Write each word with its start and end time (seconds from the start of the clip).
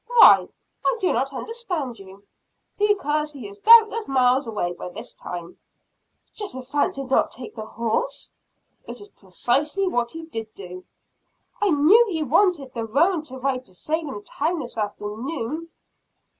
"Why? 0.07 0.47
I 0.83 0.97
do 0.99 1.13
not 1.13 1.31
understand 1.31 1.99
you." 1.99 2.23
"Because 2.75 3.33
he 3.33 3.47
is 3.47 3.59
doubtless 3.59 4.07
miles 4.07 4.47
away 4.47 4.73
by 4.73 4.89
this 4.89 5.13
time." 5.13 5.59
"Jehosaphat 6.33 6.95
did 6.95 7.11
not 7.11 7.29
take 7.29 7.53
the 7.53 7.67
horse!" 7.67 8.31
"It 8.87 8.99
is 8.99 9.09
precisely 9.09 9.87
what 9.87 10.09
he 10.13 10.25
did 10.25 10.51
do." 10.55 10.83
"He 11.61 11.69
knew 11.69 12.19
I 12.19 12.23
wanted 12.23 12.73
the 12.73 12.83
roan 12.87 13.21
to 13.25 13.37
ride 13.37 13.65
to 13.65 13.75
Salem 13.75 14.23
town 14.23 14.57
this 14.57 14.75
afternoon." 14.75 15.69